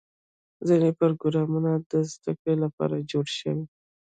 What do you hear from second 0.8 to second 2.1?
پروګرامونه د